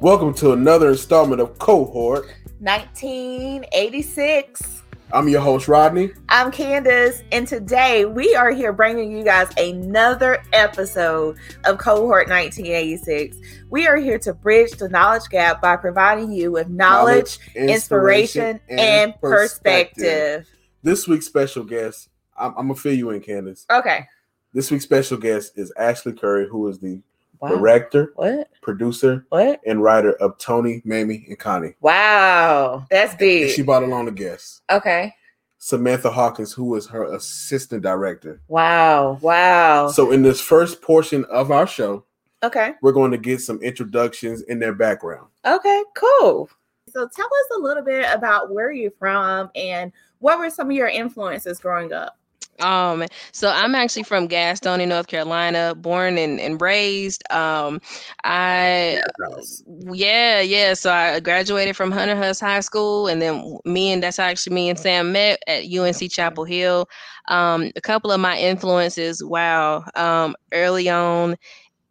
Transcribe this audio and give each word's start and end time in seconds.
Welcome 0.00 0.34
to 0.36 0.52
another 0.52 0.88
installment 0.88 1.42
of 1.42 1.58
Cohort 1.58 2.24
1986. 2.60 4.82
I'm 5.12 5.28
your 5.28 5.42
host, 5.42 5.68
Rodney. 5.68 6.12
I'm 6.30 6.50
Candace, 6.50 7.22
and 7.32 7.46
today 7.46 8.06
we 8.06 8.34
are 8.34 8.50
here 8.50 8.72
bringing 8.72 9.14
you 9.14 9.22
guys 9.22 9.48
another 9.58 10.42
episode 10.54 11.36
of 11.66 11.76
Cohort 11.76 12.30
1986. 12.30 13.36
We 13.68 13.86
are 13.86 13.98
here 13.98 14.18
to 14.20 14.32
bridge 14.32 14.70
the 14.78 14.88
knowledge 14.88 15.28
gap 15.28 15.60
by 15.60 15.76
providing 15.76 16.32
you 16.32 16.50
with 16.50 16.70
knowledge, 16.70 17.38
inspiration, 17.54 18.58
and 18.70 19.14
perspective. 19.20 20.48
This 20.82 21.06
week's 21.06 21.26
special 21.26 21.62
guest, 21.62 22.08
I'm, 22.38 22.54
I'm 22.56 22.68
gonna 22.68 22.76
fill 22.76 22.94
you 22.94 23.10
in, 23.10 23.20
Candace. 23.20 23.66
Okay. 23.70 24.06
This 24.54 24.70
week's 24.70 24.84
special 24.84 25.18
guest 25.18 25.58
is 25.58 25.70
Ashley 25.76 26.14
Curry, 26.14 26.48
who 26.48 26.66
is 26.68 26.78
the 26.78 27.02
Wow. 27.40 27.48
director, 27.48 28.12
What? 28.16 28.48
producer, 28.62 29.24
What? 29.30 29.60
and 29.66 29.82
writer 29.82 30.12
of 30.14 30.36
Toni, 30.38 30.82
Mamie, 30.84 31.24
and 31.28 31.38
Connie. 31.38 31.74
Wow. 31.80 32.84
That's 32.90 33.12
And 33.12 33.18
big. 33.18 33.50
she 33.50 33.62
brought 33.62 33.82
along 33.82 34.08
a 34.08 34.12
guest, 34.12 34.62
okay. 34.70 35.14
Samantha 35.58 36.10
Hawkins, 36.10 36.52
who 36.52 36.64
was 36.64 36.86
her 36.88 37.04
assistant 37.14 37.82
director. 37.82 38.40
Wow. 38.48 39.18
Wow. 39.20 39.88
So, 39.88 40.10
in 40.12 40.22
this 40.22 40.40
first 40.40 40.80
portion 40.82 41.24
of 41.26 41.50
our 41.50 41.66
show, 41.66 42.04
okay. 42.42 42.72
we're 42.82 42.92
going 42.92 43.10
to 43.10 43.18
get 43.18 43.40
some 43.40 43.60
introductions 43.62 44.42
in 44.42 44.58
their 44.58 44.72
background. 44.74 45.28
Okay, 45.46 45.82
cool. 45.96 46.48
So 46.88 47.06
tell 47.08 47.26
us 47.26 47.56
a 47.56 47.58
little 47.60 47.84
bit 47.84 48.04
about 48.12 48.50
where 48.50 48.72
you're 48.72 48.90
from 48.98 49.48
and 49.54 49.92
what 50.18 50.38
were 50.38 50.50
some 50.50 50.68
of 50.70 50.76
your 50.76 50.88
influences 50.88 51.60
growing 51.60 51.92
up? 51.92 52.18
Um, 52.60 53.04
so 53.32 53.50
I'm 53.50 53.74
actually 53.74 54.02
from 54.04 54.28
Gastonia, 54.28 54.86
North 54.86 55.06
Carolina, 55.06 55.74
born 55.74 56.18
and, 56.18 56.40
and 56.40 56.60
raised. 56.60 57.22
Um, 57.30 57.80
I 58.24 59.02
yeah, 59.92 60.40
yeah. 60.40 60.74
So 60.74 60.92
I 60.92 61.20
graduated 61.20 61.76
from 61.76 61.90
Hunter 61.90 62.16
Huss 62.16 62.40
High 62.40 62.60
School, 62.60 63.06
and 63.08 63.20
then 63.20 63.58
me 63.64 63.92
and 63.92 64.02
that's 64.02 64.18
actually 64.18 64.54
me 64.54 64.68
and 64.68 64.78
Sam 64.78 65.12
met 65.12 65.40
at 65.46 65.64
UNC 65.64 66.10
Chapel 66.10 66.44
Hill. 66.44 66.88
Um, 67.28 67.70
a 67.76 67.80
couple 67.80 68.10
of 68.10 68.20
my 68.20 68.38
influences, 68.38 69.22
wow. 69.22 69.84
Um, 69.94 70.34
early 70.52 70.88
on, 70.88 71.36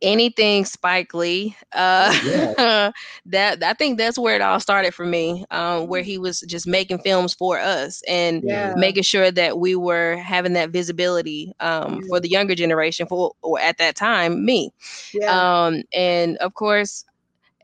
anything 0.02 0.66
Spike 0.66 1.14
Lee. 1.14 1.56
Uh, 1.74 2.14
that 3.26 3.64
I 3.64 3.74
think 3.74 3.98
that's 3.98 4.18
where 4.18 4.36
it 4.36 4.42
all 4.42 4.60
started 4.60 4.94
for 4.94 5.06
me. 5.06 5.46
Um, 5.52 5.88
where 5.88 6.02
he 6.02 6.18
was 6.18 6.42
just 6.42 6.68
making 6.68 7.00
films 7.00 7.34
for 7.34 7.60
us 7.60 8.02
and 8.08 8.44
Yeah. 8.44 8.74
making 8.74 9.04
sure 9.04 9.32
that 9.32 9.60
we 9.60 9.76
were 9.76 10.18
having 10.18 10.54
that 10.54 10.70
visibility 10.72 11.54
um, 11.60 12.02
for 12.08 12.20
the 12.20 12.30
younger 12.30 12.56
generation 12.56 13.08
for 13.08 13.34
or 13.42 13.60
at 13.60 13.78
that 13.78 13.96
time 13.96 14.46
me 14.46 14.72
Yeah. 15.14 15.38
um, 15.38 15.82
and 15.94 16.38
of 16.38 16.54
course 16.54 17.06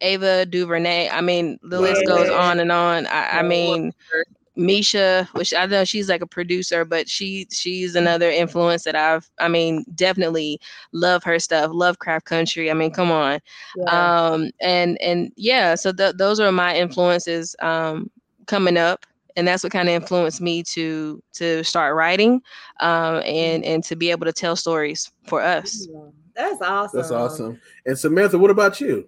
ava 0.01 0.45
duvernay 0.45 1.09
i 1.09 1.21
mean 1.21 1.57
the 1.63 1.79
list 1.79 2.03
goes 2.05 2.29
on 2.29 2.59
and 2.59 2.71
on 2.71 3.05
i, 3.07 3.39
I 3.39 3.41
mean 3.43 3.91
misha 4.55 5.27
which 5.33 5.53
i 5.53 5.65
know 5.65 5.83
she's 5.83 6.09
like 6.09 6.21
a 6.21 6.27
producer 6.27 6.85
but 6.85 7.09
she 7.09 7.47
she's 7.51 7.95
another 7.95 8.29
influence 8.29 8.83
that 8.83 8.95
i've 8.95 9.29
i 9.39 9.47
mean 9.47 9.85
definitely 9.95 10.59
love 10.91 11.23
her 11.23 11.39
stuff 11.39 11.71
lovecraft 11.73 12.25
country 12.25 12.71
i 12.71 12.73
mean 12.73 12.91
come 12.91 13.11
on 13.11 13.39
yeah. 13.77 14.29
um 14.31 14.49
and 14.61 15.01
and 15.01 15.31
yeah 15.35 15.75
so 15.75 15.91
th- 15.91 16.15
those 16.17 16.39
are 16.39 16.51
my 16.51 16.75
influences 16.75 17.55
um 17.61 18.09
coming 18.47 18.77
up 18.77 19.05
and 19.37 19.47
that's 19.47 19.63
what 19.63 19.71
kind 19.71 19.89
of 19.89 19.95
influenced 19.95 20.39
me 20.39 20.63
to 20.63 21.21
to 21.33 21.63
start 21.63 21.95
writing 21.95 22.41
um 22.79 23.21
and 23.25 23.65
and 23.65 23.83
to 23.83 23.95
be 23.95 24.11
able 24.11 24.25
to 24.25 24.33
tell 24.33 24.55
stories 24.55 25.11
for 25.25 25.41
us 25.41 25.87
That's 26.35 26.61
awesome. 26.61 26.99
That's 26.99 27.11
awesome. 27.11 27.61
And 27.85 27.97
Samantha, 27.97 28.37
what 28.37 28.51
about 28.51 28.81
you? 28.81 29.07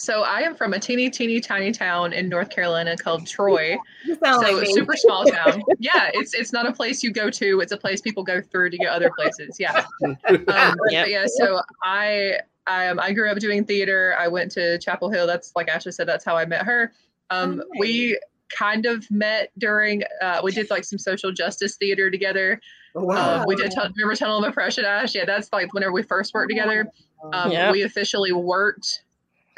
So 0.00 0.22
I 0.22 0.40
am 0.40 0.54
from 0.54 0.72
a 0.72 0.78
teeny, 0.78 1.10
teeny, 1.10 1.40
tiny 1.40 1.72
town 1.72 2.14
in 2.14 2.28
North 2.30 2.48
Carolina 2.48 2.96
called 2.96 3.26
Troy. 3.26 3.76
You 4.06 4.16
sound 4.24 4.46
So 4.46 4.52
like 4.52 4.62
a 4.64 4.66
me. 4.66 4.72
super 4.72 4.96
small 4.96 5.24
town. 5.36 5.62
Yeah, 5.78 6.10
it's 6.14 6.32
it's 6.32 6.54
not 6.54 6.66
a 6.66 6.72
place 6.72 7.02
you 7.02 7.12
go 7.12 7.28
to. 7.28 7.60
It's 7.60 7.72
a 7.72 7.76
place 7.76 8.00
people 8.00 8.22
go 8.24 8.40
through 8.40 8.70
to 8.70 8.78
get 8.78 8.88
other 8.88 9.10
places. 9.14 9.58
Yeah. 9.60 9.84
Um, 10.04 10.16
Yep. 10.30 10.46
but 10.46 11.10
yeah. 11.10 11.26
So 11.26 11.60
I 11.84 12.38
um, 12.66 12.98
I 12.98 13.12
grew 13.12 13.30
up 13.30 13.38
doing 13.38 13.64
theater. 13.66 14.14
I 14.18 14.26
went 14.28 14.50
to 14.52 14.78
Chapel 14.78 15.10
Hill. 15.10 15.26
That's 15.26 15.52
like 15.54 15.68
Ashley 15.68 15.92
said. 15.92 16.08
That's 16.08 16.24
how 16.24 16.34
I 16.36 16.46
met 16.46 16.62
her. 16.64 16.92
Um, 17.28 17.60
Oh, 17.62 17.68
We 17.78 18.18
kind 18.56 18.86
of 18.86 19.08
met 19.10 19.50
during. 19.58 20.02
Uh, 20.22 20.40
we 20.42 20.50
did 20.52 20.70
like 20.70 20.84
some 20.84 20.98
social 20.98 21.30
justice 21.30 21.76
theater 21.76 22.10
together. 22.10 22.58
Oh, 22.96 23.10
Um, 23.12 23.44
we 23.46 23.54
did. 23.54 23.70
Tun- 23.70 23.92
remember 23.98 24.16
Tunnel 24.16 24.42
of 24.42 24.48
Oppression, 24.48 24.86
Ash? 24.86 25.14
Yeah, 25.14 25.26
that's 25.26 25.52
like 25.52 25.74
whenever 25.74 25.92
we 25.92 26.02
first 26.04 26.32
worked 26.32 26.48
together. 26.48 26.86
Um, 27.34 27.52
Yep. 27.52 27.72
We 27.72 27.82
officially 27.82 28.32
worked 28.32 29.04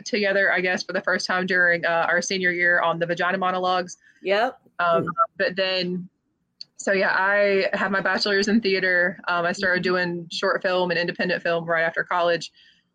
together, 0.04 0.53
I 0.53 0.60
guess, 0.60 0.82
for 0.82 0.92
the 0.92 1.00
first 1.00 1.26
time 1.26 1.47
during 1.47 1.84
uh, 1.84 2.06
our 2.08 2.22
senior 2.22 2.50
year 2.50 2.80
on 2.80 2.98
the 2.98 3.06
Vagina 3.06 3.38
Monologues. 3.38 3.97
Yep. 4.22 4.58
Um, 4.78 5.06
but 5.38 5.56
then, 5.56 6.08
so 6.76 6.92
yeah, 6.92 7.14
I 7.16 7.69
had 7.72 7.92
my 7.92 8.00
bachelor's 8.00 8.48
in 8.48 8.60
theater. 8.60 9.19
Um, 9.28 9.44
I 9.44 9.53
started 9.53 9.82
doing 9.82 10.26
short 10.30 10.62
film 10.62 10.91
and 10.91 10.98
independent 10.98 11.42
film 11.42 11.64
right 11.64 11.82
after 11.82 12.03
college. 12.04 12.50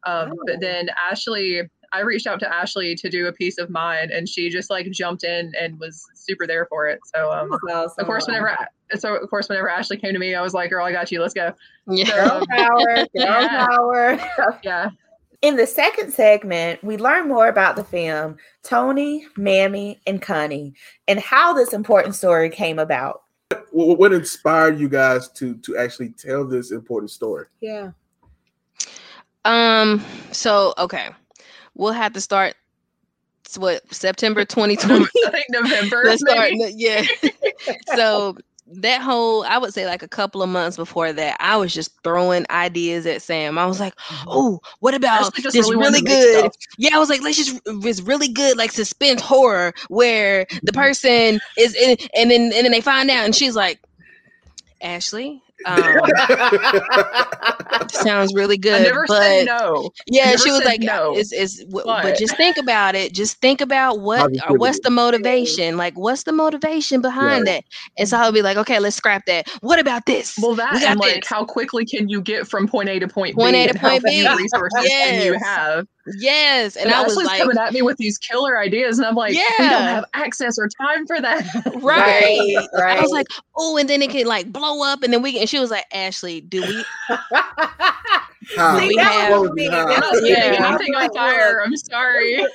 Um, 0.06 0.34
But 0.46 0.60
then 0.62 0.90
Ashley, 1.10 1.62
I 1.92 2.02
reached 2.02 2.28
out 2.28 2.40
to 2.42 2.54
Ashley 2.54 2.96
to 2.96 3.10
do 3.10 3.28
a 3.28 3.34
piece 3.34 3.58
of 3.58 3.70
mine, 3.70 4.10
and 4.14 4.28
she 4.28 4.50
just 4.50 4.70
like 4.70 4.90
jumped 4.92 5.24
in 5.24 5.54
and 5.60 5.80
was 5.80 6.06
super 6.16 6.46
there 6.46 6.66
for 6.66 6.88
it. 6.88 7.00
So 7.16 7.32
um, 7.32 7.50
awesome. 7.70 7.94
of 7.98 8.06
course, 8.06 8.28
whenever 8.28 8.56
so 8.98 9.16
of 9.16 9.30
course 9.30 9.50
whenever 9.50 9.70
Ashley 9.70 9.98
came 9.98 10.14
to 10.14 10.20
me, 10.20 10.36
I 10.36 10.42
was 10.42 10.54
like, 10.54 10.70
"Girl, 10.70 10.86
I 10.86 10.92
got 10.92 11.12
you. 11.12 11.22
Let's 11.22 11.34
go." 11.34 11.54
yeah 11.90 12.06
Girl 12.06 12.46
power, 12.50 12.96
girl 12.96 13.08
Yeah. 13.14 13.68
power. 13.68 14.20
Yeah. 14.64 14.90
In 15.44 15.56
the 15.56 15.68
second 15.68 16.12
segment, 16.12 16.84
we 16.84 16.98
learn 16.98 17.28
more 17.28 17.48
about 17.48 17.76
the 17.76 17.84
film 17.84 18.38
Toni, 18.64 19.28
Mamie, 19.38 20.00
and 20.08 20.22
Connie 20.22 20.74
and 21.08 21.20
how 21.20 21.54
this 21.54 21.74
important 21.74 22.16
story 22.16 22.50
came 22.50 22.80
about. 22.80 23.22
What, 23.72 24.00
what 24.00 24.14
inspired 24.14 24.80
you 24.80 24.90
guys 24.90 25.30
to 25.34 25.56
to 25.58 25.78
actually 25.78 26.10
tell 26.10 26.46
this 26.46 26.72
important 26.72 27.12
story? 27.12 27.46
Yeah. 27.62 27.92
um 29.46 30.04
so 30.32 30.74
okay 30.78 31.10
we'll 31.76 31.94
have 31.94 32.12
to 32.14 32.20
start 32.22 32.56
what 33.56 33.82
september 33.94 34.44
2020 34.44 35.06
I 35.28 35.30
think 35.32 35.46
November. 35.50 36.02
let's 36.04 36.22
start 36.22 36.52
yeah 36.76 37.04
so 37.96 38.36
that 38.70 39.02
whole 39.02 39.44
i 39.44 39.58
would 39.58 39.74
say 39.74 39.86
like 39.86 40.04
a 40.04 40.08
couple 40.08 40.42
of 40.42 40.50
months 40.50 40.78
before 40.78 41.12
that 41.14 41.38
i 41.40 41.56
was 41.58 41.74
just 41.74 41.92
throwing 42.04 42.46
ideas 42.50 43.06
at 43.06 43.22
sam. 43.22 43.58
I 43.58 43.66
was 43.66 43.80
like 43.80 43.94
oh 44.28 44.60
what 44.80 44.94
about 44.94 45.34
this 45.52 45.72
really 45.72 45.76
really, 45.76 45.76
wanted 45.76 45.98
to 45.98 46.04
make 46.04 46.22
good 46.22 46.52
yeah 46.78 46.96
i 46.96 47.00
was 47.00 47.10
like 47.10 47.22
let's 47.22 47.38
just 47.38 47.60
it's 47.66 48.02
really 48.02 48.28
good 48.30 48.58
like 48.58 48.72
suspense 48.72 49.22
horror 49.22 49.74
where 49.90 50.46
the 50.66 50.74
Mm-hmm. 50.74 50.80
person 50.80 51.40
is 51.58 51.76
in 51.76 51.98
and 52.16 52.30
then 52.32 52.42
and 52.54 52.66
then 52.66 52.72
they 52.72 52.82
find 52.82 53.10
out 53.10 53.26
and 53.26 53.36
she's 53.36 53.56
like 53.56 53.80
ashley 54.82 55.42
um 55.66 55.96
sounds 57.90 58.34
really 58.36 58.56
I 58.56 58.58
good 58.58 58.84
never 58.84 59.06
but 59.08 59.22
said 59.22 59.46
no. 59.46 59.92
yeah, 60.08 60.26
never 60.26 60.38
she 60.38 60.52
was 60.52 60.64
like, 60.64 60.82
no. 60.82 61.16
"It's, 61.18 61.32
it's 61.32 61.64
But- 61.66 61.86
but 62.04 62.18
just 62.18 62.36
think 62.38 62.58
about 62.58 62.96
it. 62.96 63.14
Just 63.14 63.40
think 63.42 63.62
about 63.62 64.00
what 64.00 64.32
or 64.50 64.58
what's 64.58 64.80
the 64.82 64.90
motivation? 64.90 65.78
Like, 65.78 65.98
what's 65.98 66.24
the 66.24 66.32
motivation 66.34 67.02
behind 67.02 67.48
that?" 67.48 67.64
And 67.98 68.08
so 68.08 68.18
I'll 68.18 68.32
be 68.32 68.42
like, 68.42 68.58
"Okay, 68.58 68.80
let's 68.80 68.96
scrap 68.96 69.26
that. 69.26 69.48
What 69.62 69.80
about 69.80 70.06
this? 70.06 70.38
Well, 70.42 70.56
that 70.56 70.74
we 70.74 70.82
got 70.82 70.92
and 70.92 71.00
like 71.00 71.16
this. 71.16 71.28
how 71.28 71.46
quickly 71.46 71.86
can 71.86 72.10
you 72.10 72.22
get 72.22 72.48
from 72.48 72.68
point 72.68 72.90
A 72.90 73.00
to 73.00 73.08
point, 73.08 73.36
Point 73.36 73.54
B? 73.54 73.60
A 73.62 73.64
to 73.66 73.70
and 73.72 73.80
how 73.80 73.90
point 73.90 74.04
few 74.08 74.24
B. 74.24 74.36
resources 74.36 74.88
can 74.88 75.26
you 75.26 75.38
have? 75.42 75.88
Yes." 76.18 76.76
And, 76.76 76.86
And, 76.88 76.96
I 76.96 77.04
was 77.04 77.14
Ashley's 77.14 77.28
like, 77.28 77.42
coming 77.42 77.58
at 77.58 77.74
me 77.74 77.82
with 77.82 77.98
these 77.98 78.18
killer 78.18 78.58
ideas, 78.60 78.98
and 78.98 79.06
I'm 79.08 79.16
like, 79.16 79.34
yeah, 79.34 79.44
we 79.60 79.70
don't 79.70 79.82
have 79.82 80.06
access 80.14 80.58
or 80.58 80.70
time 80.82 81.06
for 81.08 81.20
that. 81.22 81.46
"Right." 81.82 82.68
right. 82.74 82.98
I 82.98 83.02
was 83.02 83.12
like, 83.12 83.28
"Oh," 83.56 83.78
and 83.78 83.90
then 83.90 84.02
it 84.02 84.10
could 84.12 84.28
like 84.28 84.52
blow 84.52 84.84
up, 84.84 85.04
and 85.04 85.12
then 85.14 85.22
we. 85.22 85.40
And 85.40 85.50
she 85.50 85.60
was 85.60 85.72
like, 85.72 85.86
"Ashley, 85.94 86.42
do 86.42 86.62
we?" 86.62 86.86
How? 88.56 88.80
See, 88.80 88.90
See, 88.90 88.96
that 88.96 89.30
that 89.30 89.42
was 89.42 89.52
me. 89.52 89.68
How? 89.68 89.86
We're 89.86 90.00
not 90.00 90.14
setting 90.16 90.32
Yeah. 90.32 90.68
anything 90.70 90.96
on 90.96 91.14
fire. 91.14 91.62
I'm 91.66 91.76
sorry. 91.76 92.46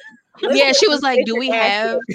Yeah, 0.50 0.72
she 0.72 0.88
was 0.88 1.02
like, 1.02 1.20
"Do 1.24 1.36
we 1.36 1.48
have?" 1.50 1.98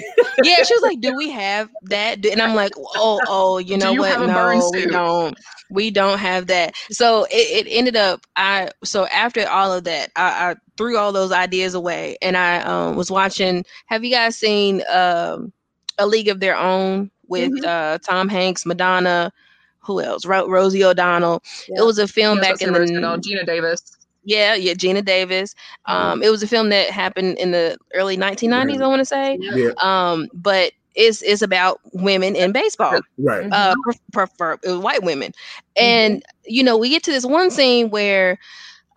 Yeah, 0.44 0.62
she 0.62 0.74
was 0.74 0.82
like, 0.82 1.00
"Do 1.00 1.16
we 1.16 1.30
have 1.30 1.68
that?" 1.84 2.24
And 2.24 2.40
I'm 2.40 2.54
like, 2.54 2.72
"Oh, 2.76 3.20
oh, 3.26 3.58
you 3.58 3.76
know 3.76 3.90
you 3.92 4.00
what? 4.00 4.10
have 4.12 4.22
a 4.22 4.26
burn 4.26 4.58
No, 4.58 4.70
we 4.72 4.86
don't. 4.86 5.38
We 5.70 5.90
don't 5.90 6.18
have 6.18 6.46
that." 6.48 6.74
So 6.90 7.24
it, 7.24 7.66
it 7.66 7.70
ended 7.70 7.96
up. 7.96 8.20
I 8.36 8.70
so 8.84 9.06
after 9.06 9.48
all 9.48 9.72
of 9.72 9.84
that, 9.84 10.10
I, 10.16 10.50
I 10.50 10.56
threw 10.76 10.96
all 10.96 11.12
those 11.12 11.32
ideas 11.32 11.74
away, 11.74 12.16
and 12.22 12.36
I 12.36 12.60
um, 12.60 12.96
was 12.96 13.10
watching. 13.10 13.64
Have 13.86 14.04
you 14.04 14.10
guys 14.10 14.36
seen 14.36 14.82
um, 14.92 15.52
A 15.98 16.06
League 16.06 16.28
of 16.28 16.40
Their 16.40 16.56
Own 16.56 17.10
with 17.26 17.50
Mm-hmm. 17.52 17.64
uh, 17.66 17.98
Tom 17.98 18.28
Hanks, 18.28 18.64
Madonna? 18.64 19.32
Who 19.80 20.00
else? 20.00 20.26
Ro- 20.26 20.48
Rosie 20.48 20.84
O'Donnell. 20.84 21.42
Yeah. 21.68 21.80
It 21.80 21.84
was 21.86 21.98
a 21.98 22.06
film 22.06 22.40
back 22.40 22.60
in 22.62 22.72
the 22.72 22.80
Geena 22.80 23.44
Davis. 23.46 23.97
Yeah, 24.24 24.54
yeah, 24.54 24.74
Geena 24.74 25.04
Davis. 25.04 25.54
Um, 25.86 26.22
it 26.22 26.30
was 26.30 26.42
a 26.42 26.46
film 26.46 26.70
that 26.70 26.90
happened 26.90 27.38
in 27.38 27.50
the 27.52 27.76
early 27.94 28.16
1990s, 28.16 28.80
I 28.80 28.86
want 28.86 29.00
to 29.00 29.04
say. 29.06 29.38
Yeah, 29.38 29.72
Um, 29.82 30.28
but 30.34 30.72
it's 30.94 31.22
it's 31.22 31.42
about 31.42 31.80
women 31.92 32.34
in 32.36 32.52
baseball, 32.52 33.02
right. 33.18 33.52
uh, 33.52 33.74
pre- 33.82 33.94
prefer 34.12 34.58
uh, 34.68 34.80
white 34.80 35.02
women, 35.02 35.32
and 35.76 36.22
you 36.44 36.62
know 36.62 36.76
we 36.76 36.88
get 36.90 37.02
to 37.04 37.10
this 37.12 37.24
one 37.26 37.50
scene 37.50 37.90
where 37.90 38.38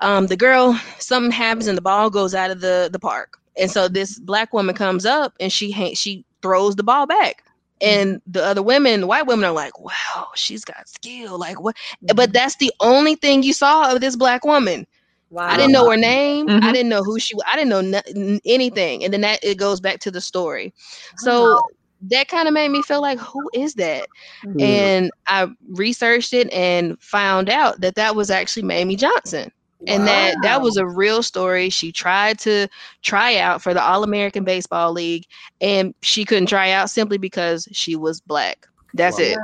um 0.01 0.27
the 0.27 0.37
girl 0.37 0.73
something 0.99 1.31
happens 1.31 1.67
and 1.67 1.77
the 1.77 1.81
ball 1.81 2.09
goes 2.09 2.33
out 2.35 2.51
of 2.51 2.61
the 2.61 2.89
the 2.91 2.99
park 2.99 3.37
And 3.57 3.69
so 3.69 3.87
this 3.87 4.19
black 4.19 4.53
woman 4.53 4.75
comes 4.75 5.05
up 5.05 5.33
and 5.39 5.51
she 5.51 5.71
ha- 5.71 5.93
she 5.95 6.25
throws 6.41 6.75
the 6.75 6.83
ball 6.83 7.05
back. 7.07 7.43
And 7.81 8.21
the 8.27 8.43
other 8.43 8.61
women, 8.61 9.01
the 9.01 9.07
white 9.07 9.25
women 9.27 9.45
are 9.45 9.51
like, 9.53 9.79
wow, 9.79 10.27
she's 10.35 10.63
got 10.63 10.87
skill. 10.87 11.37
Like 11.39 11.61
what? 11.61 11.75
But 12.15 12.31
Mm-hmm. 12.31 12.33
that's 12.33 12.55
the 12.57 12.71
only 12.79 13.15
thing 13.15 13.43
you 13.43 13.53
saw 13.53 13.93
of 13.93 14.01
this 14.01 14.15
black 14.15 14.45
woman. 14.45 14.85
Wow. 15.31 15.47
I 15.49 15.57
didn't 15.57 15.73
know 15.73 15.89
her 15.89 15.97
name. 15.97 16.51
I 16.61 16.71
Mhm. 16.71 16.73
didn't 16.73 16.89
know 16.89 17.03
who 17.03 17.19
she. 17.19 17.35
was. 17.35 17.45
I 17.51 17.57
didn't 17.57 17.69
know 17.69 17.81
no, 17.81 18.01
n- 18.15 18.41
anything. 18.45 19.03
And 19.05 19.13
then 19.13 19.21
that 19.21 19.39
it 19.43 19.57
goes 19.57 19.81
back 19.81 19.99
to 20.01 20.11
the 20.11 20.21
story. 20.21 20.73
So 21.17 21.59
that 22.11 22.29
kind 22.29 22.47
of 22.47 22.53
made 22.53 22.69
me 22.69 22.83
feel 22.83 23.01
like, 23.01 23.19
who 23.19 23.49
is 23.53 23.75
that? 23.75 24.09
Mhm. 24.45 24.61
And 24.61 25.11
I 25.27 25.47
researched 25.69 26.33
it 26.33 26.51
and 26.53 27.01
found 27.01 27.49
out 27.49 27.81
that 27.81 27.95
that 27.95 28.15
was 28.15 28.31
actually 28.31 28.63
Mamie 28.63 28.97
Johnson. 28.97 29.51
And 29.87 30.07
that 30.07 30.35
that 30.43 30.61
was 30.61 30.77
a 30.77 30.85
real 30.87 31.23
story. 31.23 31.69
She 31.69 31.91
tried 31.91 32.39
to 32.41 32.67
try 33.03 33.37
out 33.37 33.61
for 33.63 33.73
the 33.73 33.81
All 33.83 34.03
American 34.03 34.43
Baseball 34.43 34.91
League, 34.93 35.25
and 35.61 35.93
she 36.03 36.25
couldn't 36.25 36.47
try 36.47 36.71
out 36.71 36.89
simply 36.91 37.17
because 37.17 37.67
she 37.71 37.95
was 37.95 38.21
black. 38.21 38.67
That's 38.93 39.17
Wow. 39.19 39.23
it. 39.23 39.37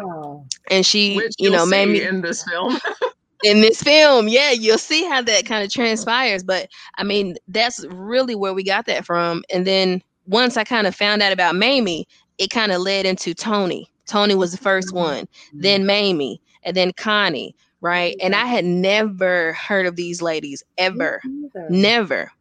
And 0.75 0.85
she, 0.85 1.15
Which 1.15 1.33
you 1.39 1.49
know, 1.49 1.59
you'll 1.59 1.65
made 1.65 1.89
me 1.89 2.01
in 2.03 2.21
this 2.21 2.43
film. 2.43 2.77
in 3.43 3.61
this 3.61 3.81
film 3.81 4.27
yeah 4.27 4.51
you'll 4.51 4.77
see 4.77 5.05
how 5.05 5.21
that 5.21 5.45
kind 5.45 5.63
of 5.63 5.71
transpires 5.71 6.43
but 6.43 6.67
i 6.97 7.03
mean 7.03 7.35
that's 7.47 7.85
really 7.89 8.35
where 8.35 8.53
we 8.53 8.63
got 8.63 8.85
that 8.85 9.05
from 9.05 9.43
and 9.51 9.67
then 9.67 10.01
once 10.25 10.57
i 10.57 10.63
kind 10.63 10.87
of 10.87 10.95
found 10.95 11.21
out 11.21 11.31
about 11.31 11.55
mamie 11.55 12.07
it 12.37 12.51
kind 12.51 12.71
of 12.71 12.81
led 12.81 13.05
into 13.05 13.33
toni. 13.33 13.91
Toni 14.05 14.35
was 14.35 14.51
the 14.51 14.57
first 14.57 14.89
mm-hmm. 14.89 14.97
one 14.97 15.27
then 15.53 15.85
mamie 15.85 16.41
and 16.63 16.75
then 16.75 16.91
connie 16.93 17.55
right? 17.81 18.15
And 18.21 18.35
i 18.35 18.45
had 18.45 18.65
never 18.65 19.53
heard 19.53 19.85
of 19.85 19.95
these 19.95 20.21
ladies 20.21 20.63
ever 20.77 21.21
never. 21.69 22.31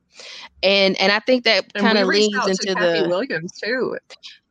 And 0.63 0.99
and 0.99 1.13
i 1.13 1.19
think 1.21 1.45
that 1.45 1.73
kind 1.75 1.99
of 1.99 2.09
leads 2.09 2.35
into 2.47 2.75
Kathy 2.75 3.03
the 3.03 3.09
Williams 3.09 3.53
too. 3.63 3.99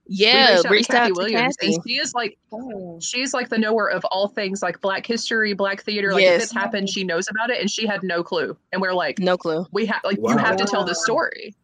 Yeah 0.07 0.61
we 0.63 0.69
reached 0.77 0.91
out 0.91 0.93
to 0.93 0.99
Kathy 0.99 1.11
Williams, 1.13 1.55
Kathy. 1.57 1.73
and 1.75 1.83
she 1.87 1.93
is 1.97 2.13
like 2.13 2.37
Oh. 2.51 2.99
she's 3.01 3.33
like 3.33 3.49
the 3.49 3.57
knower 3.57 3.89
of 3.89 4.05
all 4.05 4.27
things 4.27 4.61
like 4.61 4.79
Black 4.81 5.05
history, 5.05 5.53
Black 5.53 5.81
theater. 5.81 6.13
Like 6.13 6.21
Yes. 6.23 6.35
if 6.37 6.43
it's 6.43 6.53
happened, 6.53 6.89
she 6.89 7.03
knows 7.03 7.27
about 7.29 7.49
it, 7.49 7.59
and 7.59 7.69
she 7.69 7.85
had 7.87 8.03
no 8.03 8.23
clue. 8.23 8.55
And 8.71 8.81
we're 8.81 8.93
like, 8.93 9.19
no 9.19 9.37
clue 9.37 9.65
we 9.71 9.85
have 9.87 10.01
like 10.03 10.17
you 10.17 10.37
have 10.37 10.57
to 10.57 10.65
tell 10.65 10.85
the 10.85 10.95
story. 10.95 11.55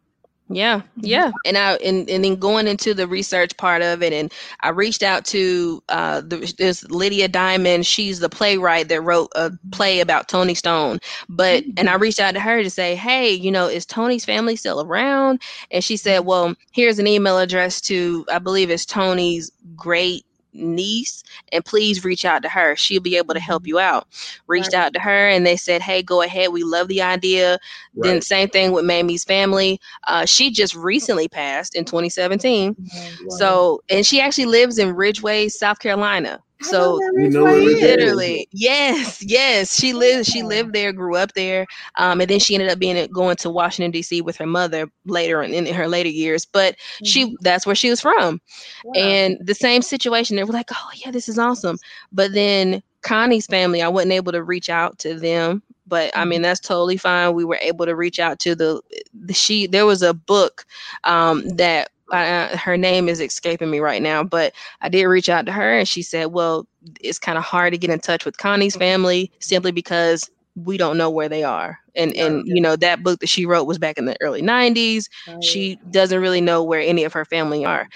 Yeah, 0.54 0.82
yeah, 0.96 1.32
and 1.46 1.56
I 1.56 1.74
and, 1.76 2.08
and 2.10 2.24
then 2.24 2.36
going 2.36 2.66
into 2.66 2.92
the 2.92 3.06
research 3.08 3.56
part 3.56 3.80
of 3.80 4.02
it, 4.02 4.12
and 4.12 4.32
I 4.60 4.68
reached 4.68 5.02
out 5.02 5.24
to 5.26 5.82
uh, 5.88 6.20
the, 6.20 6.54
this 6.58 6.84
Lydia 6.90 7.28
Diamond. 7.28 7.86
She's 7.86 8.20
the 8.20 8.28
playwright 8.28 8.88
that 8.88 9.00
wrote 9.00 9.30
a 9.34 9.50
play 9.70 10.00
about 10.00 10.28
Toni 10.28 10.54
Stone. 10.54 10.98
But 11.28 11.64
and 11.76 11.88
I 11.88 11.94
reached 11.94 12.20
out 12.20 12.34
to 12.34 12.40
her 12.40 12.62
to 12.62 12.70
say, 12.70 12.94
hey, 12.94 13.30
you 13.30 13.50
know, 13.50 13.66
is 13.66 13.86
Toni's 13.86 14.24
family 14.26 14.56
still 14.56 14.82
around? 14.82 15.40
And 15.70 15.82
she 15.82 15.96
said, 15.96 16.20
well, 16.20 16.54
here's 16.72 16.98
an 16.98 17.06
email 17.06 17.38
address 17.38 17.80
to 17.82 18.26
I 18.30 18.38
believe 18.38 18.70
it's 18.70 18.84
Toni's 18.84 19.50
great 19.74 20.24
niece 20.52 21.22
and 21.52 21.64
please 21.64 22.04
reach 22.04 22.24
out 22.24 22.42
to 22.42 22.48
her 22.48 22.76
she'll 22.76 23.00
be 23.00 23.16
able 23.16 23.34
to 23.34 23.40
help 23.40 23.66
you 23.66 23.78
out 23.78 24.06
reached 24.46 24.72
Right. 24.74 24.86
out 24.86 24.94
to 24.94 25.00
her 25.00 25.28
and 25.28 25.46
they 25.46 25.56
said 25.56 25.80
hey 25.82 26.02
go 26.02 26.22
ahead 26.22 26.52
we 26.52 26.62
love 26.62 26.88
the 26.88 27.02
idea 27.02 27.58
then 27.94 28.20
same 28.22 28.48
thing 28.48 28.72
with 28.72 28.84
Mamie's 28.84 29.24
family. 29.24 29.80
Uh, 30.06 30.24
she 30.24 30.50
just 30.50 30.74
recently 30.74 31.28
passed 31.28 31.74
in 31.74 31.84
2017. 31.84 32.74
Wow. 32.78 33.36
So 33.36 33.82
and 33.90 34.04
she 34.06 34.20
actually 34.20 34.46
lives 34.46 34.78
in 34.78 34.94
Ridgeway, 34.94 35.48
South 35.48 35.78
Carolina. 35.78 36.42
I 36.66 36.70
So 36.70 37.00
You 37.16 37.30
know 37.30 37.44
Ridgeway 37.44 37.44
where 37.44 37.60
is. 37.60 37.82
Ridgeway 37.82 37.98
is. 37.98 37.98
literally, 37.98 38.48
yes, 38.52 39.22
yes, 39.22 39.74
she 39.78 39.92
lived. 39.92 40.26
She 40.26 40.42
lived 40.42 40.72
there, 40.72 40.92
grew 40.92 41.16
up 41.16 41.32
there, 41.34 41.66
um, 41.96 42.20
and 42.20 42.30
then 42.30 42.38
she 42.38 42.54
ended 42.54 42.70
up 42.70 42.78
being 42.78 43.06
going 43.12 43.36
to 43.36 43.50
Washington 43.50 43.90
D.C. 43.90 44.20
with 44.22 44.36
her 44.36 44.46
mother 44.46 44.90
later 45.06 45.42
in, 45.42 45.52
in 45.54 45.74
her 45.74 45.88
later 45.88 46.08
years. 46.08 46.44
But 46.44 46.76
she 47.04 47.36
that's 47.40 47.66
where 47.66 47.74
she 47.74 47.90
was 47.90 48.00
from. 48.00 48.40
Wow. 48.84 48.92
And 49.00 49.38
the 49.40 49.54
same 49.54 49.82
situation, 49.82 50.36
they 50.36 50.44
were 50.44 50.52
like, 50.52 50.70
oh, 50.72 50.90
yeah, 50.94 51.10
this 51.10 51.28
is 51.28 51.38
awesome. 51.38 51.78
But 52.12 52.32
then 52.32 52.82
Connie's 53.02 53.46
family, 53.46 53.82
I 53.82 53.88
wasn't 53.88 54.12
able 54.12 54.32
to 54.32 54.42
reach 54.42 54.70
out 54.70 54.98
to 55.00 55.14
them. 55.14 55.62
But 55.86 56.10
I 56.16 56.24
mean, 56.24 56.42
that's 56.42 56.60
totally 56.60 56.96
fine. 56.96 57.34
We 57.34 57.44
were 57.44 57.58
able 57.60 57.84
to 57.86 57.94
reach 57.94 58.18
out 58.18 58.38
to 58.40 58.54
the, 58.54 58.80
the 59.12 59.34
she, 59.34 59.66
there 59.66 59.84
was 59.86 60.02
a 60.02 60.14
book 60.14 60.64
um, 61.04 61.46
that 61.56 61.90
uh, 62.12 62.56
her 62.56 62.76
name 62.76 63.08
is 63.08 63.20
escaping 63.20 63.70
me 63.70 63.80
right 63.80 64.02
now, 64.02 64.22
but 64.22 64.52
I 64.80 64.88
did 64.88 65.04
reach 65.04 65.28
out 65.28 65.46
to 65.46 65.52
her 65.52 65.78
and 65.78 65.88
she 65.88 66.02
said, 66.02 66.26
well, 66.26 66.66
it's 67.00 67.18
kind 67.18 67.38
of 67.38 67.44
hard 67.44 67.72
to 67.72 67.78
get 67.78 67.90
in 67.90 68.00
touch 68.00 68.24
with 68.24 68.38
Connie's 68.38 68.76
family 68.76 69.30
simply 69.40 69.72
because 69.72 70.30
we 70.56 70.76
don't 70.76 70.98
know 70.98 71.10
where 71.10 71.28
they 71.28 71.44
are. 71.44 71.78
And, 71.94 72.14
and 72.14 72.42
you 72.46 72.60
know, 72.60 72.76
that 72.76 73.02
book 73.02 73.20
that 73.20 73.28
she 73.28 73.46
wrote 73.46 73.64
was 73.66 73.78
back 73.78 73.98
in 73.98 74.04
the 74.06 74.16
early 74.20 74.42
90s 74.42 75.08
Right. 75.26 75.36
she 75.40 75.78
doesn't 75.90 76.20
really 76.20 76.40
know 76.40 76.62
where 76.62 76.80
any 76.80 77.04
of 77.04 77.12
her 77.12 77.24
family 77.24 77.64
are 77.64 77.88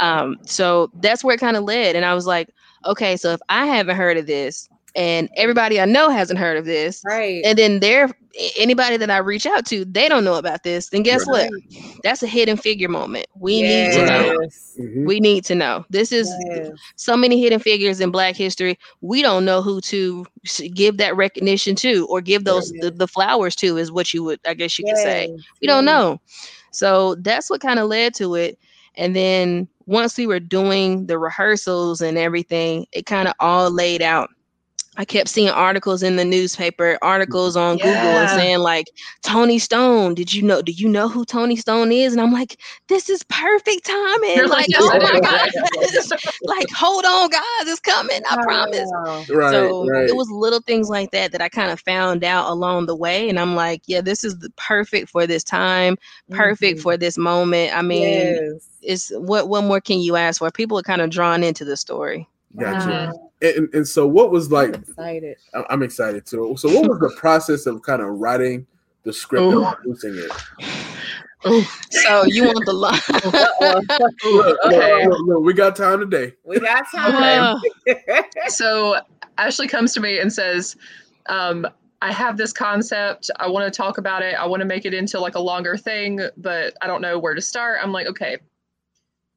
um 0.00 0.36
so 0.46 0.90
that's 0.94 1.24
where 1.24 1.34
it 1.34 1.40
kind 1.40 1.56
of 1.56 1.64
led 1.64 1.96
and 1.96 2.04
i 2.04 2.14
was 2.14 2.26
like 2.26 2.48
okay 2.86 3.16
so 3.16 3.32
if 3.32 3.40
i 3.48 3.66
haven't 3.66 3.96
heard 3.96 4.16
of 4.16 4.26
this 4.26 4.68
and 4.94 5.28
everybody 5.36 5.80
i 5.80 5.84
know 5.84 6.08
hasn't 6.10 6.38
heard 6.38 6.56
of 6.56 6.64
this 6.64 7.02
right. 7.04 7.42
and 7.44 7.58
then 7.58 7.80
there 7.80 8.10
anybody 8.58 8.96
that 8.96 9.10
i 9.10 9.18
reach 9.18 9.46
out 9.46 9.64
to 9.66 9.84
they 9.84 10.08
don't 10.08 10.24
know 10.24 10.34
about 10.34 10.62
this 10.62 10.88
then 10.90 11.02
guess 11.02 11.24
Right. 11.28 11.48
what 11.50 11.82
that's 12.02 12.22
a 12.22 12.26
hidden 12.26 12.56
figure 12.56 12.88
moment 12.88 13.26
we 13.36 13.62
need 13.62 13.92
to 13.92 14.06
know 14.06 14.36
Yes. 14.42 14.76
Mhm. 14.78 15.06
we 15.06 15.20
need 15.20 15.44
to 15.46 15.54
know 15.54 15.84
this 15.90 16.12
is 16.12 16.30
Yes. 16.50 16.70
so 16.96 17.16
many 17.16 17.40
hidden 17.40 17.60
figures 17.60 18.00
in 18.00 18.10
black 18.10 18.36
history 18.36 18.78
we 19.00 19.22
don't 19.22 19.44
know 19.44 19.62
who 19.62 19.80
to 19.82 20.24
give 20.74 20.96
that 20.98 21.16
recognition 21.16 21.74
to 21.76 22.06
or 22.08 22.20
give 22.20 22.44
those 22.44 22.70
the, 22.80 22.90
the 22.90 23.08
flowers 23.08 23.54
to 23.56 23.76
is 23.78 23.90
what 23.92 24.12
you 24.14 24.22
would 24.24 24.40
i 24.46 24.54
guess 24.54 24.78
you 24.78 24.84
could 24.84 24.96
say 24.98 25.28
Yes. 25.30 25.40
we 25.60 25.66
don't 25.68 25.84
know. 25.84 26.20
So 26.72 27.14
that's 27.16 27.48
what 27.50 27.60
kind 27.60 27.78
of 27.78 27.88
led 27.88 28.14
to 28.14 28.34
it. 28.34 28.58
And 28.96 29.14
then 29.14 29.68
once 29.86 30.16
we 30.18 30.26
were 30.26 30.40
doing 30.40 31.06
the 31.06 31.20
rehearsals 31.20 32.00
and 32.00 32.18
everything, 32.18 32.86
it 32.90 33.06
kind 33.06 33.28
of 33.28 33.34
all 33.38 33.70
laid 33.70 34.02
out. 34.02 34.28
I 34.96 35.04
kept 35.04 35.28
seeing 35.28 35.48
articles 35.48 36.02
in 36.02 36.16
the 36.16 36.24
newspaper, 36.24 36.98
articles 37.02 37.56
on 37.56 37.78
Google 37.78 37.92
and 37.92 38.30
saying 38.30 38.58
like 38.58 38.86
Toni 39.22 39.58
Stone, 39.58 40.14
did 40.14 40.32
you 40.32 40.42
know 40.42 40.62
do 40.62 40.72
you 40.72 40.88
know 40.88 41.08
who 41.08 41.24
Toni 41.24 41.56
Stone 41.56 41.90
is? 41.92 42.12
And 42.12 42.20
I'm 42.22 42.32
like, 42.32 42.60
this 42.88 43.08
is 43.10 43.22
perfect 43.24 43.86
timing. 43.86 44.36
You're 44.36 44.46
Like, 44.48 44.68
like, 44.68 44.80
oh 44.80 44.98
my 45.00 45.10
I 45.14 45.20
gosh. 45.20 46.10
like, 46.44 46.66
hold 46.70 47.04
on, 47.04 47.28
guys, 47.30 47.42
it's 47.66 47.80
coming, 47.80 48.20
I 48.30 48.42
promise 48.42 48.88
Wow. 49.04 49.24
Right. 49.30 49.50
so 49.50 49.86
right. 49.88 50.08
it 50.08 50.16
was 50.16 50.30
little 50.30 50.60
things 50.60 50.88
like 50.88 51.10
that 51.10 51.32
that 51.32 51.42
I 51.42 51.48
kind 51.48 51.70
of 51.72 51.80
found 51.80 52.22
out 52.24 52.48
along 52.50 52.86
the 52.86 52.96
way, 52.96 53.28
and 53.28 53.38
I'm 53.40 53.54
like, 53.56 53.82
yeah, 53.86 54.00
this 54.00 54.22
is 54.24 54.38
the 54.38 54.50
perfect 54.56 55.08
for 55.10 55.26
this 55.26 55.42
time, 55.44 55.96
perfect 56.30 56.78
Mhm. 56.78 56.82
for 56.82 56.96
this 56.96 57.18
moment. 57.18 57.76
I 57.76 57.82
mean, 57.82 58.02
yes. 58.36 58.68
it's 58.82 59.10
what 59.16 59.48
what 59.48 59.64
more 59.64 59.80
can 59.80 59.98
you 60.00 60.16
ask 60.16 60.38
for? 60.38 60.50
People 60.50 60.78
are 60.78 60.82
kind 60.82 61.00
of 61.00 61.10
drawn 61.10 61.42
into 61.42 61.64
the 61.64 61.76
story. 61.76 62.28
Gotcha. 62.58 63.12
Wow. 63.12 63.23
And, 63.42 63.68
and 63.74 63.86
so, 63.86 64.06
what 64.06 64.30
was 64.30 64.50
like? 64.50 64.74
I'm 64.74 64.82
excited. 64.82 65.36
I- 65.54 65.64
I'm 65.70 65.82
excited 65.82 66.26
too. 66.26 66.54
So, 66.58 66.68
what 66.68 66.88
was 66.88 66.98
the 67.00 67.14
process 67.18 67.66
of 67.66 67.82
kind 67.82 68.00
of 68.02 68.08
writing 68.08 68.66
the 69.02 69.12
script 69.12 69.52
and 69.52 69.76
producing 69.76 70.14
it? 70.16 70.30
So 71.90 72.24
you 72.24 72.44
want 72.44 72.64
the 72.64 72.72
line? 72.72 72.98
Look, 74.24 74.58
Okay. 74.64 75.06
look, 75.06 75.18
look, 75.26 75.44
we 75.44 75.52
got 75.52 75.76
time 75.76 76.00
today. 76.00 76.32
we 76.44 76.58
got 76.58 76.90
time. 76.90 77.56
So 78.48 78.96
Ashley 79.36 79.68
comes 79.68 79.92
to 79.94 80.00
me 80.00 80.18
and 80.20 80.32
says, 80.32 80.76
um, 81.28 81.66
I 82.00 82.12
have 82.12 82.36
this 82.38 82.52
concept. 82.52 83.30
I 83.36 83.46
want 83.48 83.70
to 83.70 83.76
talk 83.76 83.98
about 83.98 84.22
it. 84.22 84.34
I 84.34 84.46
want 84.46 84.60
to 84.60 84.66
make 84.66 84.84
it 84.86 84.94
into 84.94 85.20
like 85.20 85.34
a 85.34 85.40
longer 85.40 85.76
thing, 85.76 86.20
but 86.38 86.74
I 86.80 86.86
don't 86.86 87.02
know 87.02 87.18
where 87.18 87.34
to 87.34 87.40
start. 87.42 87.78
I'm 87.82 87.92
like, 87.92 88.06
okay. 88.06 88.38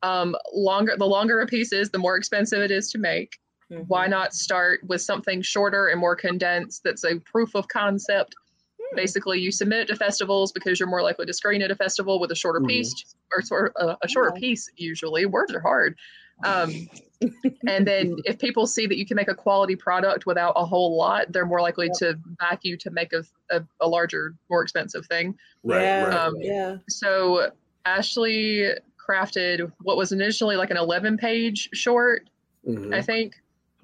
Um, 0.04 0.36
longer 0.54 0.96
the 0.98 1.06
longer 1.06 1.42
a 1.42 1.48
piece 1.48 1.74
is, 1.74 1.89
the 1.89 1.98
more 1.98 2.16
expensive 2.16 2.62
it 2.62 2.72
is 2.72 2.89
to 2.92 2.98
make. 3.00 3.38
Mm-hmm. 3.71 3.83
Why 3.88 4.07
not 4.07 4.33
start 4.33 4.79
with 4.88 5.01
something 5.01 5.41
shorter 5.41 5.88
and 5.88 6.00
more 6.00 6.15
condensed 6.15 6.83
that's 6.83 7.03
a 7.03 7.19
proof 7.19 7.53
of 7.55 7.67
concept? 7.67 8.33
Hmm. 8.79 8.95
Basically, 8.95 9.39
you 9.39 9.51
submit 9.51 9.79
it 9.81 9.88
to 9.88 9.95
festivals 9.95 10.51
because 10.53 10.79
you're 10.79 10.88
more 10.88 11.01
likely 11.01 11.25
to 11.25 11.33
screen 11.33 11.62
at 11.62 11.71
a 11.71 11.75
festival 11.75 12.19
with 12.19 12.31
a 12.31 12.36
shorter 12.36 12.62
Mhm. 12.62 12.67
piece 12.69 13.15
or 13.36 13.41
sort 13.41 13.74
of 13.75 13.89
a, 13.89 13.97
a 14.03 14.07
shorter 14.07 14.31
Wow. 14.31 14.39
piece. 14.39 14.69
Usually, 14.77 15.25
words 15.25 15.53
are 15.53 15.59
hard. 15.59 15.97
Um, 16.45 16.71
and 17.67 17.86
then 17.86 18.15
if 18.25 18.38
people 18.39 18.67
see 18.67 18.86
that 18.88 18.97
you 18.97 19.05
can 19.05 19.15
make 19.15 19.27
a 19.27 19.36
quality 19.36 19.75
product 19.75 20.25
without 20.25 20.53
a 20.55 20.63
whole 20.65 20.95
lot, 20.95 21.31
they're 21.33 21.45
more 21.47 21.62
likely 21.62 21.89
to 21.97 22.17
back 22.39 22.59
you 22.63 22.77
to 22.77 22.91
make 22.91 23.12
a, 23.12 23.24
a, 23.51 23.63
a 23.81 23.88
larger, 23.88 24.36
more 24.50 24.62
expensive 24.62 25.05
thing. 25.07 25.36
Right. 25.63 25.81
yeah. 25.81 26.03
right. 26.05 26.13
Um, 26.13 26.36
yeah. 26.39 26.77
So 26.88 27.51
Ashley 27.86 28.69
crafted 29.09 29.71
what 29.81 29.97
was 29.97 30.12
initially 30.13 30.55
like 30.55 30.69
an 30.69 30.77
11 30.77 31.17
page 31.17 31.69
short, 31.74 32.29
Mhm. 32.65 32.93
I 32.93 33.01
think. 33.01 33.33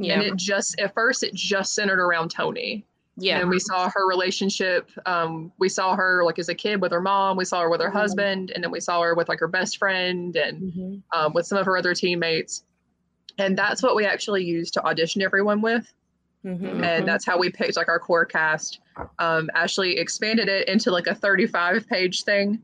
Yeah, 0.04 0.14
And 0.16 0.24
it 0.24 0.36
just, 0.36 0.80
at 0.80 0.94
first, 0.94 1.24
it 1.24 1.34
just 1.34 1.74
centered 1.74 2.00
around 2.00 2.30
Toni. 2.30 2.86
yeah, 3.18 3.40
And 3.40 3.50
we 3.50 3.60
saw 3.60 3.90
her 3.90 4.08
relationship. 4.08 4.90
Um, 5.06 5.52
we 5.60 5.70
saw 5.70 5.96
her 5.96 6.24
like 6.24 6.40
as 6.40 6.50
a 6.50 6.56
kid 6.56 6.82
with 6.82 6.92
her 6.92 7.02
mom. 7.02 7.38
We 7.38 7.46
saw 7.46 7.62
her 7.62 7.70
with 7.70 7.82
her 7.82 7.90
Mhm. 7.90 7.94
husband. 7.94 8.52
And 8.56 8.64
then 8.64 8.72
we 8.72 8.80
saw 8.80 9.02
her 9.02 9.14
with 9.16 9.30
like 9.30 9.40
her 9.40 9.48
best 9.48 9.78
friend 9.78 10.36
and 10.36 10.62
Mhm. 10.74 11.02
um, 11.16 11.34
with 11.34 11.46
some 11.46 11.58
of 11.58 11.66
her 11.66 11.78
other 11.78 11.94
teammates. 11.94 12.64
And 13.38 13.58
that's 13.58 13.82
what 13.84 13.96
we 13.96 14.06
actually 14.06 14.44
used 14.44 14.74
to 14.76 14.84
audition 14.86 15.22
everyone 15.22 15.62
with. 15.62 15.92
Mhm. 16.46 16.60
Mhm. 16.60 16.84
And 16.84 17.08
that's 17.08 17.26
how 17.26 17.38
we 17.38 17.50
picked 17.50 17.78
like 17.78 17.88
our 17.88 18.00
core 18.00 18.26
cast. 18.26 18.80
Um, 19.20 19.50
Ashley 19.56 19.98
expanded 19.98 20.50
it 20.50 20.68
into 20.68 20.92
like 20.92 21.08
a 21.08 21.16
35 21.16 21.88
page 21.88 22.24
thing. 22.24 22.64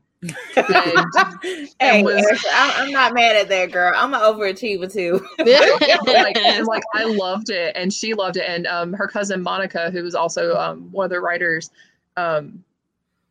Hey, 1.80 2.02
was, 2.02 2.44
I'm, 2.52 2.82
I'm, 2.82 2.90
not 2.90 3.14
mad 3.14 3.36
at 3.36 3.48
that 3.48 3.72
girl. 3.72 3.92
I'm 3.96 4.12
an 4.12 4.20
overachiever 4.20 4.92
too. 4.92 5.26
like, 5.38 6.36
and, 6.36 6.66
like 6.66 6.82
I 6.94 7.04
loved 7.04 7.50
it, 7.50 7.74
and 7.74 7.92
she 7.92 8.14
loved 8.14 8.36
it, 8.36 8.44
and 8.46 8.66
um, 8.66 8.92
her 8.92 9.08
cousin 9.08 9.42
Monica, 9.42 9.90
who 9.90 10.02
was 10.02 10.14
also 10.14 10.56
um, 10.56 10.90
one 10.92 11.04
of 11.04 11.10
the 11.10 11.20
writers, 11.20 11.70
um, 12.16 12.62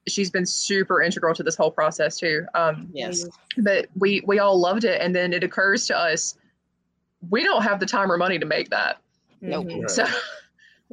she's 0.07 0.31
been 0.31 0.45
super 0.45 1.01
integral 1.01 1.35
to 1.35 1.43
this 1.43 1.55
whole 1.55 1.71
process 1.71 2.17
too. 2.17 2.45
Um, 2.55 2.89
yes, 2.91 3.27
but 3.57 3.87
we 3.95 4.23
we 4.25 4.39
all 4.39 4.59
loved 4.59 4.83
it, 4.83 4.99
and 4.99 5.15
then 5.15 5.31
it 5.31 5.43
occurs 5.43 5.85
to 5.87 5.97
us 5.97 6.35
we 7.29 7.43
don't 7.43 7.63
have 7.63 7.79
the 7.79 7.85
time 7.85 8.11
or 8.11 8.17
money 8.17 8.39
to 8.39 8.45
make 8.45 8.69
that. 8.69 8.97
Nope. 9.41 9.67
So 9.87 10.05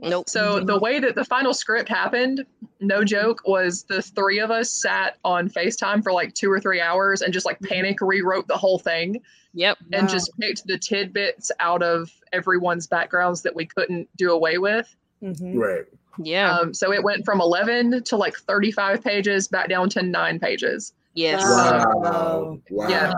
Nope. 0.02 0.28
So 0.28 0.60
the 0.60 0.78
way 0.78 0.98
that 0.98 1.14
the 1.14 1.24
final 1.24 1.54
script 1.54 1.88
happened, 1.88 2.44
no 2.80 3.04
joke, 3.04 3.42
was 3.46 3.84
the 3.84 4.02
three 4.02 4.38
of 4.38 4.50
us 4.50 4.70
sat 4.70 5.16
on 5.24 5.48
FaceTime 5.48 6.02
for 6.02 6.12
like 6.12 6.34
two 6.34 6.50
or 6.50 6.60
three 6.60 6.80
hours 6.80 7.22
and 7.22 7.32
just 7.32 7.46
like 7.46 7.60
panic 7.60 8.00
rewrote 8.00 8.48
the 8.48 8.56
whole 8.56 8.78
thing. 8.78 9.20
Yep. 9.54 9.78
And 9.92 10.02
wow. 10.02 10.08
just 10.08 10.30
picked 10.38 10.66
the 10.66 10.78
tidbits 10.78 11.50
out 11.60 11.82
of 11.82 12.10
everyone's 12.32 12.86
backgrounds 12.86 13.42
that 13.42 13.54
we 13.54 13.64
couldn't 13.64 14.08
do 14.16 14.30
away 14.30 14.58
with. 14.58 14.94
Mm-hmm. 15.22 15.58
Right. 15.58 15.84
Yeah. 16.18 16.52
Um, 16.52 16.74
so 16.74 16.92
it 16.92 17.02
went 17.02 17.24
from 17.24 17.40
11 17.40 18.04
to 18.04 18.16
like 18.16 18.36
35 18.36 19.02
pages 19.02 19.48
back 19.48 19.68
down 19.68 19.88
to 19.90 20.02
nine 20.02 20.38
pages. 20.38 20.92
Yes. 21.14 21.42
Wow. 21.42 22.60
wow. 22.70 22.88
Yeah. 22.88 23.14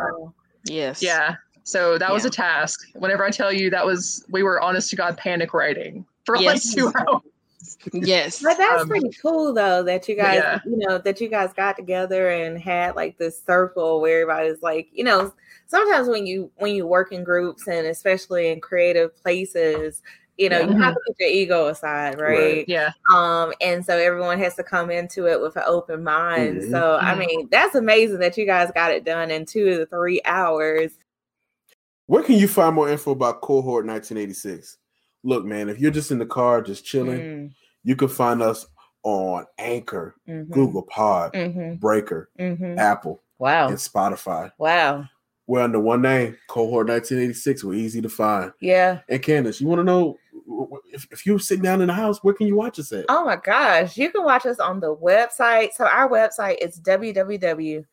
Yes. 0.65 1.03
Yeah. 1.03 1.37
So 1.65 1.99
that 1.99 2.09
yeah. 2.09 2.13
was 2.13 2.25
a 2.25 2.31
task. 2.31 2.89
Whenever 2.95 3.25
I 3.25 3.31
tell 3.31 3.53
you 3.53 3.71
that 3.71 3.85
was, 3.85 4.25
we 4.31 4.43
were 4.43 4.61
honest 4.61 4.91
to 4.91 4.97
God 4.97 5.17
panic 5.17 5.53
writing 5.53 6.07
for 6.25 6.37
yes. 6.37 6.75
like 6.75 6.77
two 6.77 6.93
hours. 7.09 7.23
Yes. 7.93 8.43
But 8.43 8.59
that's 8.59 8.83
um, 8.83 8.89
pretty 8.89 9.11
cool 9.23 9.53
though 9.53 9.83
that 9.83 10.09
you 10.09 10.17
guys, 10.17 10.37
yeah. 10.43 10.59
you 10.65 10.77
know, 10.79 10.99
that 10.99 11.21
you 11.21 11.29
guys 11.29 11.53
got 11.53 11.77
together 11.77 12.31
and 12.31 12.59
had 12.59 12.97
like 12.97 13.19
this 13.19 13.43
circle 13.43 14.01
where 14.01 14.23
everybody's 14.23 14.63
like, 14.63 14.89
you 14.93 15.05
know, 15.05 15.33
sometimes 15.67 16.09
when 16.09 16.27
you 16.27 16.51
when 16.57 16.75
you 16.75 16.87
work 16.87 17.13
in 17.13 17.25
groups 17.25 17.69
and 17.69 17.87
especially 17.87 18.49
in 18.49 18.61
creative 18.61 19.17
places, 19.23 20.03
you 20.37 20.49
know, 20.49 20.61
yeah. 20.61 20.69
you 20.69 20.77
have 20.77 20.95
to 20.95 21.01
put 21.07 21.17
your 21.21 21.29
ego 21.29 21.67
aside, 21.67 22.21
right? 22.21 22.39
right? 22.39 22.65
Yeah. 22.69 22.91
Um, 23.13 23.53
and 23.61 23.85
so 23.85 23.97
everyone 23.97 24.39
has 24.39 24.55
to 24.57 24.63
come 24.63 24.91
into 24.91 25.27
it 25.27 25.41
with 25.41 25.57
an 25.57 25.65
open 25.67 26.03
mind. 26.03 26.63
Mm-hmm. 26.63 26.71
So 26.71 26.99
I 27.01 27.11
mm-hmm. 27.11 27.19
mean, 27.19 27.49
that's 27.51 27.75
amazing 27.75 28.19
that 28.21 28.37
you 28.37 28.47
guys 28.47 28.71
got 28.75 28.93
it 28.93 29.05
done 29.05 29.31
in 29.31 29.47
two 29.47 29.79
to 29.79 29.87
three 29.87 30.21
hours. 30.25 30.93
Where 32.07 32.23
can 32.23 32.37
you 32.37 32.49
find 32.49 32.75
more 32.75 32.89
info 32.89 33.11
about 33.11 33.43
Cohort 33.43 33.85
1986? 33.85 34.79
look, 35.23 35.45
man, 35.45 35.69
if 35.69 35.79
you're 35.79 35.91
just 35.91 36.11
in 36.11 36.19
the 36.19 36.27
car, 36.27 36.63
just 36.63 36.85
chilling, 36.85 37.21
mm. 37.21 37.53
You 37.89 37.97
can 37.97 38.09
find 38.09 38.43
us 38.43 38.67
on 39.03 39.47
Anchor, 39.57 40.15
mm-hmm. 40.29 40.53
Google 40.53 40.83
Pod, 40.83 41.33
mm-hmm. 41.33 41.77
Breaker, 41.77 42.29
mm-hmm. 42.39 42.79
Apple, 42.79 43.23
wow, 43.39 43.69
and 43.69 43.79
Spotify. 43.79 44.53
Wow. 44.59 45.07
We're 45.47 45.63
under 45.63 45.81
one 45.81 46.03
name, 46.03 46.37
Cohort 46.49 46.89
1986. 46.89 47.65
We're 47.65 47.73
easy 47.73 48.03
to 48.03 48.11
find. 48.11 48.53
Yeah. 48.61 49.01
And 49.09 49.23
Candace, 49.23 49.63
you 49.63 49.67
want 49.69 49.79
to 49.79 49.85
know 49.85 50.19
if, 50.93 51.07
if 51.11 51.25
you're 51.25 51.39
sitting 51.39 51.63
down 51.63 51.81
in 51.81 51.87
the 51.87 51.95
house, 51.95 52.23
where 52.23 52.35
can 52.35 52.47
you 52.47 52.57
watch 52.57 52.79
us 52.79 52.93
at? 52.93 53.07
Oh 53.09 53.25
my 53.25 53.37
gosh. 53.37 53.97
You 53.97 54.13
can 54.13 54.25
watch 54.25 54.45
us 54.45 54.59
on 54.59 54.81
the 54.81 54.95
website. 54.95 55.73
So 55.73 55.87
our 55.87 56.11
website 56.11 56.59
is 56.61 56.79
www.cohort 56.79 57.87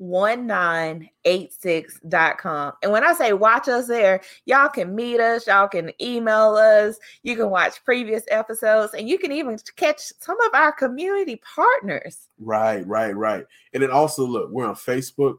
1986.com. 0.00 2.72
And 2.82 2.90
when 2.90 3.04
I 3.04 3.12
say 3.12 3.34
watch 3.34 3.68
us 3.68 3.86
there, 3.86 4.22
y'all 4.46 4.68
can 4.68 4.94
meet 4.94 5.20
us, 5.20 5.46
y'all 5.46 5.68
can 5.68 5.92
email 6.00 6.56
us, 6.56 6.98
you 7.22 7.36
can 7.36 7.50
watch 7.50 7.84
previous 7.84 8.22
episodes, 8.30 8.94
and 8.94 9.06
you 9.08 9.18
can 9.18 9.32
even 9.32 9.58
catch 9.76 10.12
some 10.18 10.40
of 10.40 10.54
our 10.54 10.72
community 10.72 11.42
partners. 11.54 12.28
Right, 12.38 12.86
right, 12.86 13.14
right. 13.14 13.44
And 13.74 13.82
then 13.82 13.90
also, 13.90 14.26
look, 14.26 14.50
we're 14.50 14.66
on 14.66 14.74
Facebook, 14.74 15.36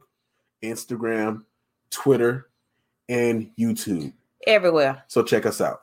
Instagram, 0.62 1.42
Twitter, 1.90 2.48
and 3.08 3.50
YouTube. 3.58 4.12
Everywhere. 4.46 5.02
So 5.08 5.22
check 5.22 5.46
us 5.46 5.60
out. 5.60 5.82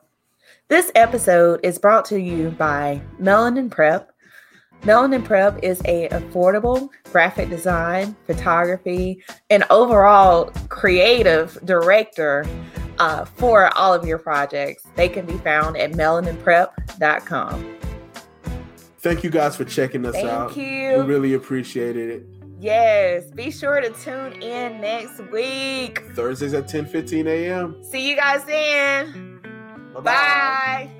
This 0.68 0.90
episode 0.94 1.60
is 1.62 1.78
brought 1.78 2.04
to 2.06 2.18
you 2.20 2.50
by 2.50 3.00
Melanin 3.20 3.70
Prep 3.70 4.12
Melanin 4.82 5.24
Prep 5.24 5.58
is 5.62 5.80
a 5.84 6.08
affordable 6.08 6.88
graphic 7.12 7.50
design, 7.50 8.16
photography, 8.26 9.22
and 9.50 9.64
overall 9.68 10.46
creative 10.68 11.58
director 11.64 12.46
uh, 12.98 13.24
for 13.24 13.76
all 13.76 13.92
of 13.92 14.06
your 14.06 14.18
projects. 14.18 14.84
They 14.94 15.08
can 15.08 15.26
be 15.26 15.36
found 15.38 15.76
at 15.76 15.92
melaninprep.com. 15.92 17.76
Thank 18.98 19.24
you 19.24 19.30
guys 19.30 19.56
for 19.56 19.64
checking 19.64 20.04
us 20.04 20.14
Thank 20.14 20.28
out. 20.28 20.52
Thank 20.52 20.66
you. 20.66 20.98
We 20.98 21.04
really 21.04 21.34
appreciated 21.34 22.10
it. 22.10 22.26
Yes. 22.60 23.30
Be 23.30 23.50
sure 23.50 23.80
to 23.80 23.90
tune 23.90 24.42
in 24.42 24.80
next 24.80 25.18
week. 25.30 26.04
Thursdays 26.14 26.52
at 26.52 26.68
10 26.68 26.86
15 26.86 27.26
a.m. 27.26 27.82
See 27.82 28.10
you 28.10 28.16
guys 28.16 28.44
then. 28.44 29.40
Bye-bye. 29.94 30.02
Bye. 30.02 30.90